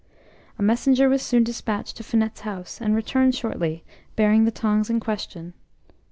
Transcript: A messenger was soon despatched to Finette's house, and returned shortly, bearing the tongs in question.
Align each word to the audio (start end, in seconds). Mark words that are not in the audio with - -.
A 0.57 0.63
messenger 0.63 1.07
was 1.09 1.21
soon 1.21 1.43
despatched 1.43 1.95
to 1.97 2.03
Finette's 2.03 2.41
house, 2.41 2.81
and 2.81 2.95
returned 2.95 3.35
shortly, 3.35 3.83
bearing 4.15 4.45
the 4.45 4.49
tongs 4.51 4.89
in 4.89 4.99
question. 4.99 5.53